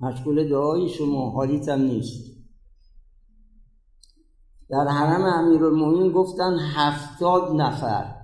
مشغول 0.00 0.48
دعایی 0.48 0.88
شما 0.88 1.30
حالیت 1.30 1.68
هم 1.68 1.80
نیست. 1.80 2.32
در 4.70 4.86
حرم 4.88 5.22
امیرالمومنین 5.22 6.12
گفتن 6.12 6.58
هفتاد 6.58 7.60
نفر. 7.60 8.14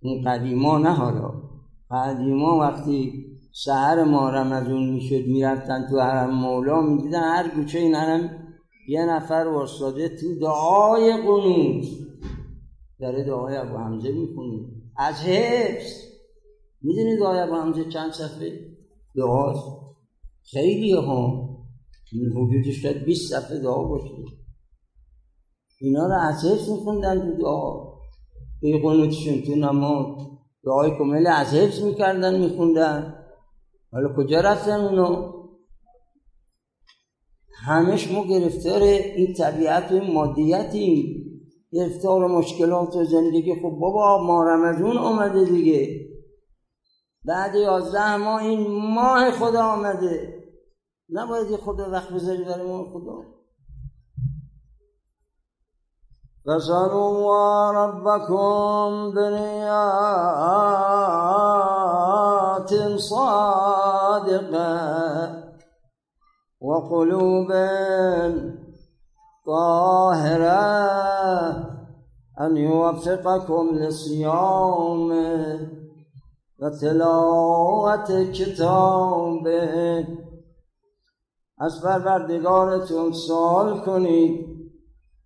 این 0.00 0.22
قدیما 0.24 0.78
نه 0.78 0.90
حالا. 0.90 1.42
قدیما 1.90 2.58
وقتی 2.58 3.31
سهر 3.54 4.04
ما 4.04 4.30
رمزون 4.30 4.90
می‌شد 4.90 5.26
می‌رفتن 5.26 5.86
تو 5.90 6.00
حرم 6.00 6.34
مولا 6.34 6.80
می‌دیدن 6.80 7.22
هر 7.22 7.48
گوچه 7.54 7.78
این 7.78 7.94
حرم 7.94 8.48
یه 8.88 9.06
نفر 9.06 9.46
واسطه 9.54 10.08
تو 10.08 10.38
دعای 10.40 11.12
قنوت. 11.16 11.84
داره 13.00 13.24
دعای 13.24 13.56
ابو 13.56 13.76
حمزه 13.76 14.12
می‌کنه 14.12 14.58
از 14.96 15.14
حفظ. 15.14 15.92
می‌دونی 16.82 17.16
دعای 17.16 17.38
ابو 17.38 17.54
حمزه 17.54 17.84
چند 17.84 18.12
صفحه؟ 18.12 18.60
دعاست. 19.16 19.66
خیلی 20.42 20.92
ها. 20.92 21.48
حدودش 22.36 22.82
شاید 22.82 23.04
20 23.04 23.30
صفحه 23.34 23.58
دعا 23.58 23.82
باشه. 23.84 24.10
اینا 25.80 26.06
رو 26.06 26.12
از 26.12 26.44
حفظ 26.44 26.70
میخوندن 26.70 27.20
تو 27.20 27.42
دعا. 27.42 27.92
به 28.60 28.80
قنوتشون 28.82 29.42
تو 29.42 29.54
نماز. 29.54 30.26
دعای 30.64 30.90
کمل 30.98 31.26
از 31.26 31.54
حفظ 31.54 31.82
می‌کردن 31.82 32.40
میخوندن. 32.40 33.18
حالا 33.92 34.14
کجا 34.16 34.40
رفتن 34.40 34.80
اونو 34.80 35.32
همش 37.64 38.12
ما 38.12 38.26
گرفتار 38.26 38.82
این 38.82 39.34
طبیعت 39.34 39.92
و 39.92 39.94
این 39.94 40.12
مادیتیم. 40.12 41.28
گرفتار 41.72 42.26
مشکلات 42.26 42.96
و 42.96 43.04
زندگی. 43.04 43.54
خب 43.54 43.70
بابا 43.80 44.26
ما 44.26 44.44
رمضون 44.44 44.96
آمده 44.96 45.44
دیگه. 45.44 46.00
بعد 47.24 47.54
یازده 47.54 48.16
ماه 48.16 48.42
این 48.42 48.66
ماه 48.94 49.30
خدا 49.30 49.64
آمده. 49.64 50.42
نباید 51.08 51.56
خدا 51.56 51.90
وقت 51.90 52.12
بذاری 52.12 52.44
برای 52.44 52.66
ما 52.66 52.84
خدا. 52.84 53.41
فسألوا 56.46 57.70
ربكم 57.70 59.10
بنيات 59.14 59.52
صادقة 62.98 64.72
وقلوب 66.60 67.48
طاهرة 69.46 70.62
أن 72.40 72.56
يوفقكم 72.56 73.68
لصيام 73.72 75.10
وتلاوة 76.58 78.24
کتابه 78.32 80.06
از 81.58 81.82
پروردگارتون 81.82 83.12
سوال 83.12 83.80
کنید. 83.80 84.51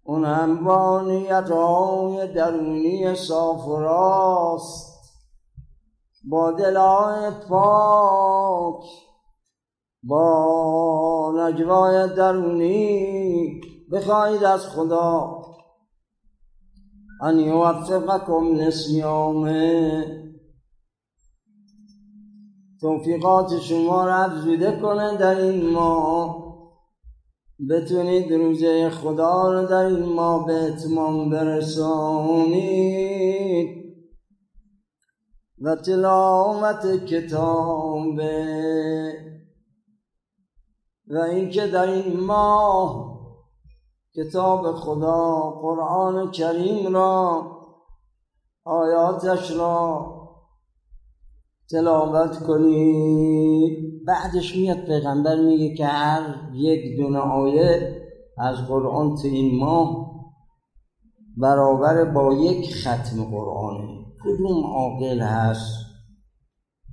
اون 0.07 0.25
هم 0.25 0.65
با 0.65 1.01
نیتهای 1.01 2.33
درونی 2.33 3.15
صاف 3.15 3.69
و 3.69 3.77
راست. 3.77 4.97
با 6.31 6.53
دلای 6.53 7.31
پاک 7.49 8.85
با 10.03 11.33
نجوای 11.37 12.15
درونی 12.15 13.61
بخواهید 13.93 14.45
از 14.45 14.67
خدا. 14.67 15.43
ان 17.23 17.39
یوفقکم 17.39 18.53
لسیامه 18.55 20.05
توفیقات 22.81 23.61
شما 23.61 24.07
را 24.07 24.15
افزوده 24.15 24.81
کنه 24.83 25.17
در 25.17 25.41
این 25.41 25.71
ماه. 25.71 26.46
بتونید 27.71 28.33
روزه 28.33 28.91
خدا 28.91 29.53
رو 29.53 29.67
در 29.67 29.85
این 29.85 30.13
ماه 30.13 30.47
به 30.47 30.53
اتمام 30.53 31.31
برسانید 31.31 32.87
و 35.61 35.77
تلاوت 35.77 37.05
کتابه. 37.05 38.47
و 41.09 41.19
اینکه 41.19 41.67
در 41.67 41.91
این 41.91 42.21
ماه 42.21 43.17
کتاب 44.17 44.73
خدا 44.73 45.51
قرآن 45.51 46.31
کریم 46.31 46.95
را 46.95 47.43
آیاتش 48.65 49.51
را 49.51 50.13
تلاوت 51.71 52.39
کنید 52.39 54.05
بعدش 54.07 54.57
میاد 54.57 54.85
پیغمبر 54.87 55.41
میگه 55.41 55.75
که 55.75 55.87
هر 55.87 56.51
یک 56.55 56.97
دونه 56.97 57.19
آیه 57.19 58.03
از 58.39 58.67
قرآن 58.69 59.17
تو 59.17 59.29
این 59.29 59.59
ماه 59.59 60.07
برابر 61.37 62.05
با 62.05 62.35
یک 62.35 62.75
ختم 62.75 63.25
قرآنه. 63.25 64.07
کدوم 64.25 64.65
عاقل 64.65 65.21
هست 65.21 65.87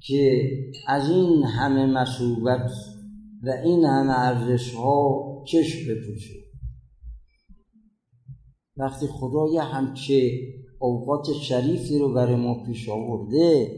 که 0.02 0.50
از 0.88 1.10
این 1.10 1.44
همه 1.44 1.86
مسوبت 1.86 2.72
و 3.44 3.50
این 3.50 3.86
همه 3.86 4.20
ارزش 4.20 4.74
ها 4.74 5.24
چشم 5.48 5.94
بپوشه؟ 5.94 6.34
وقتی 8.78 9.08
خدا 9.08 9.48
یه 9.54 9.62
همچه 9.62 10.32
اوقات 10.80 11.34
شریفی 11.34 12.00
رو 12.00 12.14
برای 12.14 12.36
ما 12.36 12.64
پیش 12.66 12.90
آورده 12.90 13.72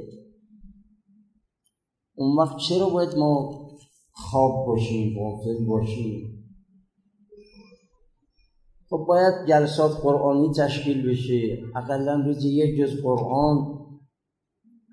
اون 2.15 2.37
وقت 2.37 2.57
چرا 2.57 2.89
باید 2.89 3.17
ما 3.17 3.65
خواب 4.11 4.65
باشیم 4.67 5.19
غافل 5.19 5.65
باشیم؟ 5.65 6.45
خب 8.89 9.05
باید 9.07 9.33
جلسات 9.47 9.91
قرآنی 9.91 10.53
تشکیل 10.53 11.09
بشه. 11.09 11.57
اقلا 11.75 12.23
روزی 12.25 12.49
یک 12.49 12.79
جز 12.79 13.01
قرآن 13.03 13.79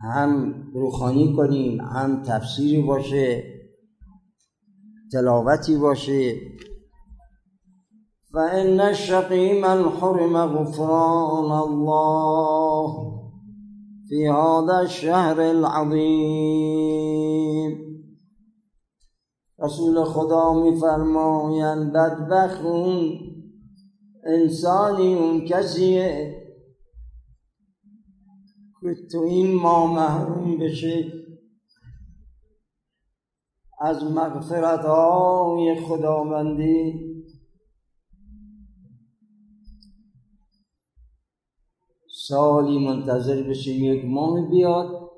هم 0.00 0.54
روخانی 0.74 1.32
کنیم 1.36 1.80
هم 1.80 2.22
تفسیری 2.22 2.82
باشه 2.82 3.42
تلاوتی 5.12 5.76
باشه. 5.76 6.34
فإن 8.32 8.80
الشقي 8.80 9.60
من 9.60 9.88
حرم 9.88 10.36
غفران 10.36 11.50
الله 11.52 13.21
في 14.12 14.28
هذا 14.28 14.78
الشهر 14.78 15.40
العظیم 15.40 16.12
رسول 19.58 20.04
خدا 20.04 20.52
میفرمایند 20.52 21.92
بدبخت 21.92 22.64
اون 22.64 23.18
انسانی 24.26 25.14
اون 25.14 25.44
کسیه 25.44 26.42
که 28.80 28.94
تو 29.12 29.18
این 29.18 29.54
ما 29.54 29.86
محروم 29.86 30.58
بشه 30.58 31.12
از 33.80 34.04
مغفرت 34.04 34.84
های 34.84 35.80
خداوندی 35.80 37.11
سالی 42.28 42.78
منتظر 42.78 43.42
بشه 43.42 43.70
یک 43.70 44.04
ماه 44.04 44.50
بیاد. 44.50 45.10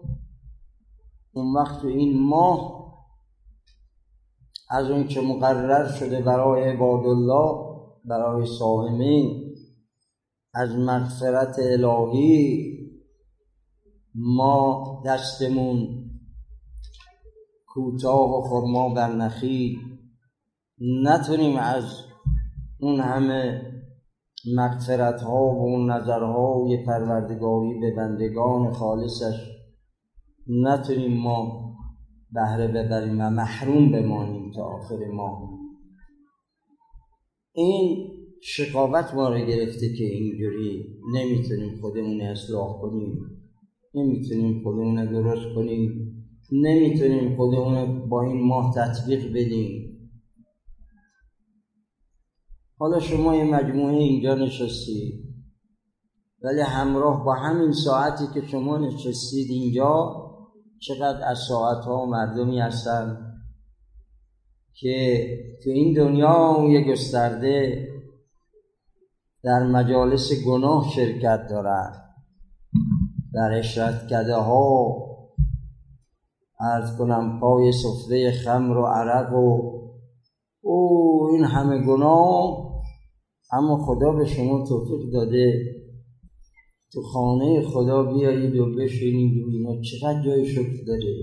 اون 1.33 1.57
وقت 1.57 1.85
این 1.85 2.23
ماه 2.23 2.85
از 4.71 4.91
اون 4.91 5.09
که 5.09 5.21
مقرر 5.21 5.89
شده 5.89 6.23
برای 6.23 6.63
عباد 6.63 7.07
الله 7.07 7.75
برای 8.05 8.47
صائمین 8.47 9.55
از 10.55 10.71
مغفرت 10.71 11.57
الهی 11.59 12.75
ما 14.15 15.03
دستمون 15.07 16.11
کوتاه 17.67 18.39
و 18.39 18.43
خرما 18.43 18.95
بر 18.95 19.13
نخیل 19.13 19.79
نتونیم 20.81 21.57
از 21.57 21.85
اون 22.81 23.01
همه 23.01 23.63
مغفرت 24.47 25.21
ها 25.21 25.45
و 25.45 25.63
اون 25.63 25.91
نظرهای 25.91 26.85
پروردگاری 26.87 27.81
به 27.81 27.95
بندگان 27.97 28.73
خالصش 28.73 29.51
نتونیم 30.47 31.17
ما 31.17 31.65
بهره 32.33 32.69
ببریم 32.69 33.21
و 33.21 33.31
محروم 33.31 33.93
بمانیم 33.93 34.53
تا 34.55 34.63
آخر 34.63 34.97
ماه. 35.15 35.51
این 37.53 38.09
شقاوت 38.43 39.15
ما 39.15 39.29
رو 39.29 39.47
گرفته 39.47 39.95
که 39.99 40.05
اینجوری 40.05 40.85
نمی‌تونیم 41.15 41.81
خودمون 41.81 42.21
اصلاح 42.21 42.81
کنیم 42.81 43.19
نمی‌تونیم 43.95 44.63
خودمون 44.63 45.05
درست 45.13 45.55
کنیم 45.55 46.15
نمی‌تونیم 46.53 47.37
خودمون 47.37 48.09
با 48.09 48.23
این 48.23 48.47
ماه 48.47 48.75
تطبیق 48.77 49.31
بدیم. 49.31 49.84
حالا 52.79 53.01
شما 53.01 53.37
یه 53.37 53.45
مجموعه 53.45 53.95
اینجا 53.95 54.35
نشستید 54.35 55.25
ولی 56.43 56.61
همراه 56.61 57.25
با 57.25 57.35
همین 57.35 57.73
ساعتی 57.73 58.25
که 58.35 58.47
شما 58.47 58.79
نشستید 58.79 59.51
اینجا 59.51 60.15
چقدر 60.79 61.29
از 61.29 61.39
ساعت 61.39 61.85
ها 61.85 62.07
مردمی 62.07 62.61
هستن 62.61 63.35
که 64.75 65.27
تو 65.65 65.71
این 65.71 65.95
دنیا 65.95 66.65
یه 66.69 66.93
گسترده 66.93 67.89
در 69.43 69.63
مجالس 69.67 70.33
گناه 70.47 70.91
شرکت 70.91 71.47
دارن. 71.51 71.93
در 73.35 73.53
اشرت 73.59 74.07
کده 74.07 74.37
ها 74.37 74.97
ارز 76.61 76.97
کنم 76.99 77.41
پای 77.41 77.73
سفره 77.73 78.33
خمر 78.33 78.77
و 78.77 78.87
عرق 78.87 79.35
و 79.35 79.73
او 80.65 81.29
این 81.33 81.45
همه 81.45 81.87
گناه 81.87 82.75
اما 83.53 83.79
خدا 83.87 84.13
به 84.13 84.25
شما 84.25 84.67
توفیق 84.69 85.13
داده. 85.13 85.75
تو 86.93 87.03
خانه 87.03 87.63
خدا 87.63 88.03
بیایید 88.03 88.57
و 88.57 88.75
بشینید 88.75 89.43
و 89.43 89.49
اینا. 89.51 89.81
چقدر 89.81 90.23
جای 90.25 90.47
شکر 90.47 90.85
داره. 90.87 91.15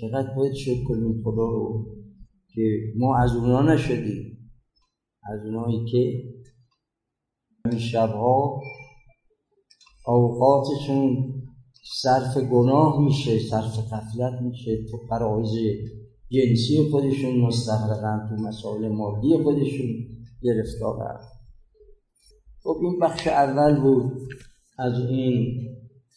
چقدر 0.00 0.34
باید 0.36 0.54
شکر 0.54 0.84
کنیم 0.84 1.22
خدا 1.24 1.46
رو 1.50 1.86
که 2.54 2.78
ما 2.96 3.16
از 3.16 3.36
اونا 3.36 3.62
نشدیم. 3.62 4.50
از 5.32 5.40
اونایی 5.44 5.84
که 5.84 6.22
این 7.64 7.78
شبها 7.78 8.60
اوقاتشون 10.06 11.32
صرف 12.02 12.36
گناه 12.36 13.00
میشه 13.00 13.38
صرف 13.38 13.78
قفلت 13.92 14.40
میشه 14.42 14.84
تو 14.90 14.96
قرائز 15.10 15.50
جنسی 16.32 16.90
خودشون 16.90 17.40
مستقرقن 17.40 18.26
تو 18.28 18.42
مسائل 18.42 18.88
مادی 18.88 19.36
خودشون 19.42 19.86
گرفتارن 20.42 21.20
خب 22.62 22.78
این 22.82 22.98
بخش 22.98 23.26
اول 23.26 23.80
بود 23.80 24.12
از 24.78 24.92
این 24.98 25.58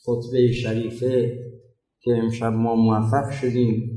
خطبه 0.05 0.51
شریفه 0.51 1.39
که 2.01 2.11
امشب 2.11 2.53
ما 2.53 2.75
موفق 2.75 3.31
شدیم 3.31 3.91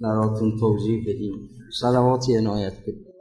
براتون 0.00 0.56
توضیح 0.60 1.02
بدیم. 1.08 1.48
صلواتی 1.80 2.36
عنایت 2.36 2.80
بدیم 2.80 3.12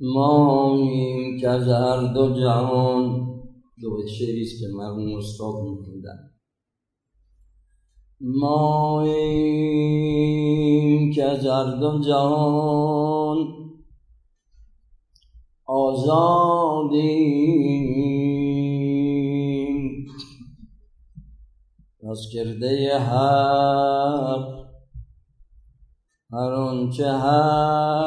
ماییم 0.00 1.19
که 1.40 1.48
از 1.48 1.68
هر 1.68 2.12
دو 2.12 2.40
جهان 2.40 3.30
دو 3.80 4.06
شعریست 4.18 4.60
که 4.60 4.66
مرموم 4.74 5.18
استاد 5.18 5.54
میخوندن. 5.54 6.30
ماییم 8.20 9.50
که 11.12 11.24
از 11.24 11.46
هر 11.46 11.76
دو 11.76 12.00
جهان 12.00 13.46
آزادیم. 15.66 17.30
از 22.10 22.20
کرده 22.32 22.98
حق 22.98 24.60
هر 26.32 26.52
آنچه 26.52 27.12
هست 27.12 28.00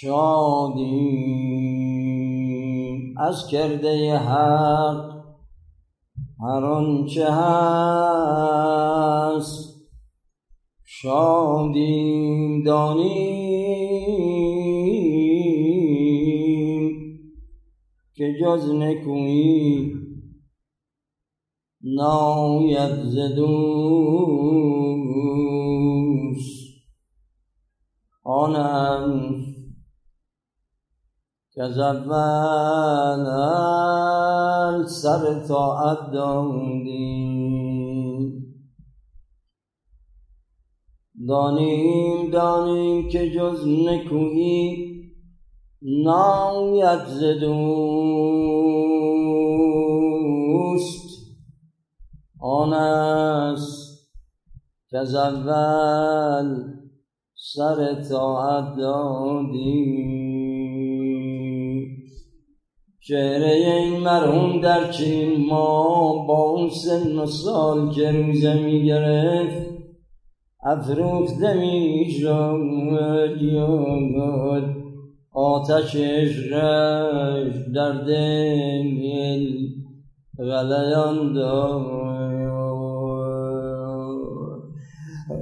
شادیم. 0.00 1.46
از 3.18 3.46
کرده 3.50 4.18
حق 4.18 5.16
هر 6.40 6.64
آنچه 6.64 7.32
هست 7.32 8.66
شادیم 10.84 12.62
دانیم 12.64 13.16
که 18.14 18.34
جز 18.40 18.70
نکویی 18.70 19.94
ناید 21.82 23.04
زدوست 23.04 23.96
آنم 28.24 28.85
که 28.85 28.85
از 31.62 31.78
اول 31.78 33.24
سر 34.86 35.46
طاعت 35.48 36.10
دادیم 36.12 37.56
دانیم 41.28 42.30
دانیم 42.30 43.08
که 43.08 43.30
جز 43.30 43.66
نکویی 43.68 44.96
ناید 45.82 47.04
ز 47.06 47.22
دوست. 47.40 47.76
آن 52.40 52.72
است 52.72 54.08
که 54.90 54.98
از 54.98 55.14
اول 55.14 56.64
سر 57.34 58.02
طاعت 58.02 58.76
دادیم 58.76 60.15
چهره 63.08 63.52
این 63.52 64.00
مرحوم 64.00 64.60
در 64.60 64.90
چنین 64.90 65.46
ما 65.46 66.24
با 66.28 66.38
اون 66.38 66.70
سن 66.70 67.18
و 67.18 67.26
سال 67.26 67.92
که 67.94 68.10
روزه 68.10 68.54
می 68.54 68.84
گرفت 68.84 69.66
افروخته 70.64 71.54
می 71.54 72.10
شد 72.10 72.60
آتش 75.32 75.96
عشقش 75.96 77.52
در 77.74 77.92
دل 77.92 79.46
غلیان 80.38 81.36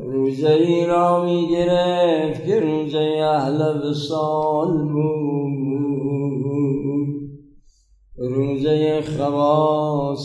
روزه 0.02 0.50
ای 0.50 0.86
را 0.86 1.24
می 1.24 1.48
گرفت 1.48 2.46
که 2.46 2.60
روزه 2.60 3.20
اهل 3.24 3.88
وصال 3.90 4.92
بود. 4.92 5.63
روزه 8.34 9.02
بود 9.18 10.18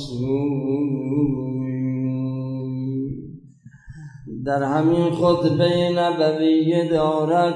در 4.46 4.64
همین 4.64 5.12
خطبه 5.12 5.90
نبوی 5.96 6.90
دارد 6.90 7.56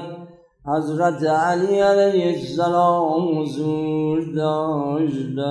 حضرت 0.66 1.22
علی 1.22 1.78
علیه 1.80 2.26
السلام 2.26 3.38
حضور 3.38 4.32
داشتن 4.34 5.44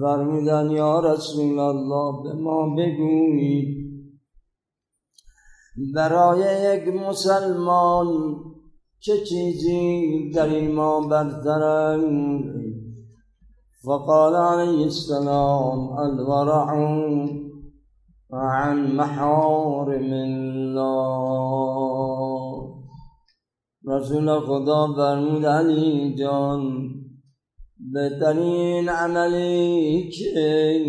فرمودن 0.00 0.70
یا 0.70 1.00
رسول 1.00 1.58
الله 1.58 2.22
به 2.22 2.32
ما 2.32 2.74
بگویید 2.74 3.80
برای 5.94 6.40
یک 6.76 6.94
مسلمان 6.94 8.06
چه 9.02 9.24
چیزی 9.24 10.30
در 10.30 10.46
این 10.46 10.72
ما 10.74 11.00
برترند 11.00 12.44
فقال 13.84 14.36
علیه 14.36 14.82
السلام 14.82 15.92
الورع 15.98 16.74
عن 18.32 18.92
محارم 18.96 20.12
الله. 20.12 21.00
رسول 23.86 24.40
خدا 24.40 24.94
فرمود 24.96 25.46
علی 25.46 26.14
جان 26.14 26.90
بهترین 27.92 28.88
عملی 28.88 30.10
که 30.10 30.84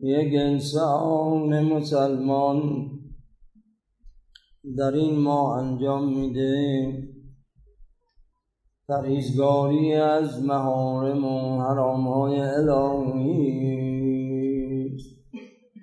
یک 0.00 0.34
انسان 0.34 1.64
مسلمان 1.64 2.90
در 4.64 4.94
این 4.94 5.18
ما 5.18 5.56
انجام 5.56 6.08
میده 6.08 6.92
پرهیزگاری 8.88 9.94
از 9.94 10.44
محارم 10.44 11.24
و 11.24 11.60
حرام 11.62 12.08
های 12.08 12.40
الهی. 12.40 13.72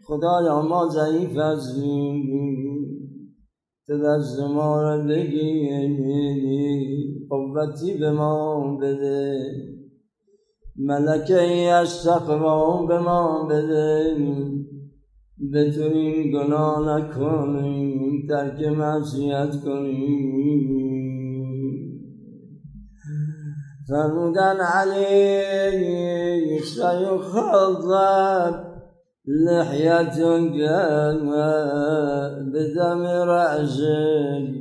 خدایا 0.08 0.62
ما 0.62 0.88
ضعیف 0.88 1.38
هستیم 1.38 2.24
تو 3.88 3.98
دست 3.98 4.40
ما 4.40 4.82
را 4.82 4.98
بگیری 4.98 6.48
قوتی 7.30 7.98
به 7.98 8.12
ما 8.12 8.78
بده. 8.82 9.40
ملکه 10.76 11.42
ای 11.42 11.68
از 11.68 12.04
تقوا 12.04 12.86
به 12.86 13.00
ما 13.00 13.48
بده. 13.50 14.16
بتونیم 15.54 16.32
گناه 16.32 17.00
نکنیم 17.00 18.28
ترک 18.30 18.68
معصیت 18.68 19.64
کنیم. 19.66 20.80
فرمودن 23.90 24.60
علی 24.60 26.60
سیخضب 26.60 28.56
لحيتك 29.26 30.54
بدم 32.54 33.06
رأسك 33.06 34.60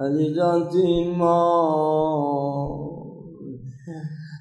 الیجانتی 0.00 1.14
ما 1.18 2.87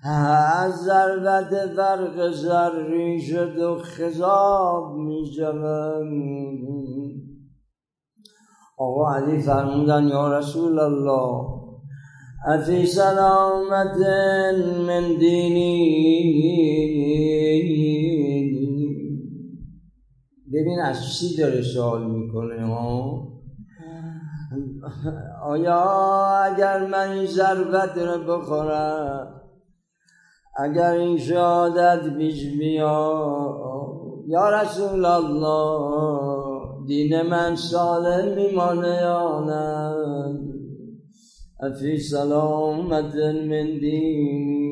از 0.04 0.74
ضربت 0.76 1.50
فرق 1.76 2.32
ذری 2.32 3.22
شد 3.22 3.58
و 3.58 3.76
خضاب 3.76 4.96
می 4.96 5.32
آقا 8.78 9.16
علی 9.16 9.42
فرمودن 9.42 10.08
یا 10.08 10.40
رسول 10.40 10.80
الله 10.80 11.58
افی 12.46 12.86
سلامت 12.86 13.98
من 14.88 15.18
دینی. 15.20 16.08
ببین 20.54 20.80
از 20.80 21.14
چی 21.14 21.38
داره 21.38 21.62
سوال 21.62 22.12
می‌کنه 22.12 22.66
ها؟ 22.66 23.28
آیا 25.44 25.84
اگر 26.44 26.88
من 26.88 27.10
این 27.10 27.26
ضربت 27.26 27.98
رو 27.98 28.38
بخورم 28.38 29.37
اگر 30.60 30.92
این 30.92 31.18
شهادت 31.18 32.10
بیش 32.18 32.58
بیا 32.60 33.18
یا 34.28 34.62
رسول 34.62 35.06
الله 35.06 36.86
دین 36.88 37.22
من 37.22 37.56
سالم 37.56 38.36
میمانه 38.36 38.98
یا 39.02 39.46
نه؟ 39.48 39.96
افی 41.60 41.98
سلامت 41.98 43.16
من 43.16 43.80
دینی. 43.80 44.68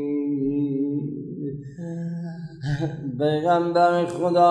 پیغمبر 3.19 4.05
خدا 4.05 4.49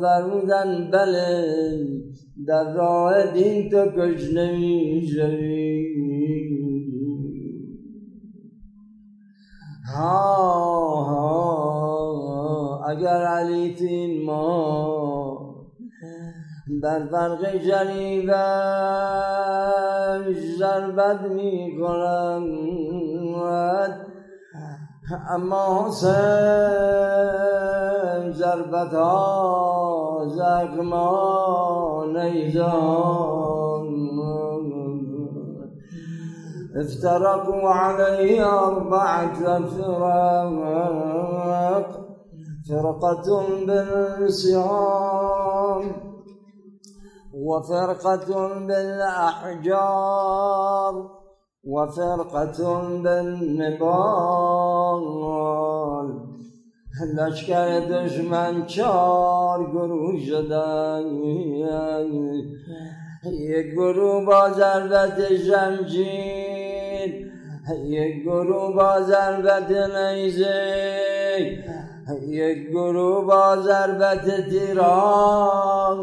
فرمودن 0.00 0.90
بله 0.92 1.44
در 2.46 2.72
راه 2.72 3.32
دین 3.32 3.70
تو 3.70 3.86
کش 3.96 4.32
نمی 4.32 5.06
ها 9.96 11.04
ها 11.04 12.84
اگر 12.88 13.24
علی 13.24 13.74
تین 13.74 14.26
ما 14.26 15.54
در 16.82 17.06
فرق 17.06 17.56
جریبش 17.56 18.32
ضربت 20.58 21.20
می 21.20 21.76
کنم 21.80 22.62
اما 25.28 25.88
حسین 25.88 26.12
ضربت 28.32 28.94
ها 28.94 30.26
زخما 30.28 32.04
نیزان. 32.14 33.86
افترقوا 36.76 37.68
عليه 37.68 38.66
أربعة 38.66 39.58
فرق. 39.58 40.92
فرقة 42.68 43.42
بالصيام 43.66 45.02
وفرقة 47.34 48.54
بالأحجار 48.66 50.02
وفرقة 51.64 52.80
بالنبال 53.02 54.22
لشکر 57.16 57.80
دشمن 57.80 58.66
چار 58.66 59.72
گروه 59.72 60.20
شدن 60.26 61.04
یک 63.32 63.66
گروه 63.74 64.24
با 64.24 64.50
ضربت 64.50 65.18
زنجیر 65.36 66.51
یک 67.70 68.22
گروه 68.22 68.74
با 68.74 69.00
ضربت 69.00 69.70
نیزه 69.70 70.62
یک 72.26 72.68
گروه 72.70 73.26
با 73.26 73.56
ضربت 73.56 74.50
تیران 74.50 75.98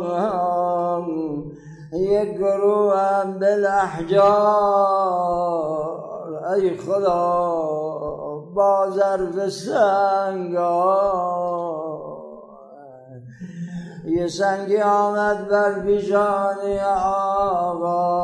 یک 1.94 2.38
گروه 2.38 3.00
هم 3.00 3.40
بالاحجار۔ 3.40 5.00
ای 6.56 6.78
خدا 6.78 7.60
با 8.56 8.90
ظرف 8.92 9.50
سنگا 9.50 11.00
یه 14.06 14.28
سنگی 14.28 14.78
آمد 14.78 15.48
بر 15.48 15.80
پیشانی 15.80 16.80
آقا 16.80 18.20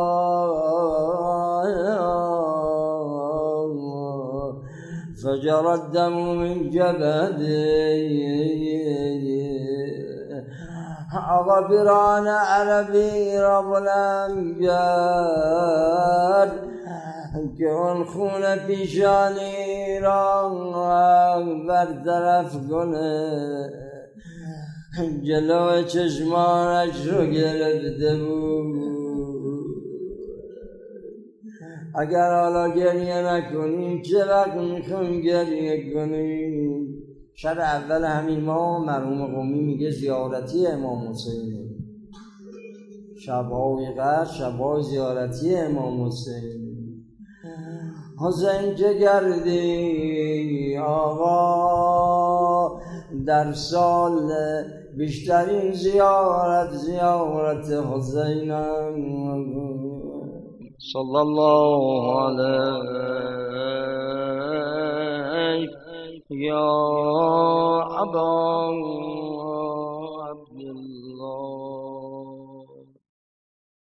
فجرى 5.25 5.73
الدم 5.73 6.15
من 6.37 6.69
جبهته. 6.69 8.45
غفران 11.47 12.27
على 12.27 12.87
بير 12.91 13.61
ظلام 13.61 14.59
جاد 14.61 16.51
كون 17.57 18.05
خون 18.05 18.59
في 18.65 18.87
شاني 18.87 19.99
رغبر 19.99 21.43
بردرف 21.67 22.51
قنه 22.71 23.69
جلوة 25.27 25.87
شجمان 25.87 26.89
أشرق 26.89 27.33
الدبور 27.75 28.64
اگر 31.97 32.41
حالا 32.41 32.69
گریه 32.69 33.21
نکنیم 33.21 34.01
چه 34.01 34.25
وقت 34.25 34.53
می‌خوام 34.53 35.21
گریه 35.21 35.93
کنیم؟ 35.93 36.87
شب 37.33 37.59
اول 37.59 38.03
همین 38.03 38.39
ما 38.39 38.79
مرحوم 38.79 39.35
قومی 39.35 39.59
میگه 39.59 39.91
زیارتی 39.91 40.67
امام 40.67 41.09
حسین. 41.09 41.65
شبهای 43.25 43.93
قدر 43.93 44.25
شبهای 44.25 44.83
زیارتی 44.83 45.55
امام 45.55 46.07
حسین. 46.07 46.75
حسین 48.19 48.75
چه 48.75 48.99
گردی 48.99 50.77
آقا 50.77 52.81
در 53.25 53.53
سال 53.53 54.31
بیشترین 54.97 55.71
زیارت 55.71 56.71
زیارت 56.71 57.65
حسینم. 57.65 58.95
صلی 60.93 61.17
الله 61.17 61.81
علیه 62.23 62.85
یا 66.29 66.67
عبا 68.01 68.35